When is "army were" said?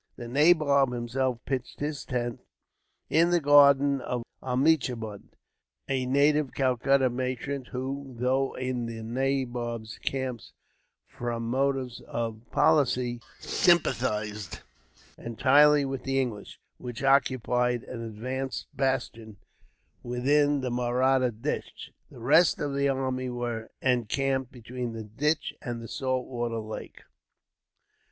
22.89-23.69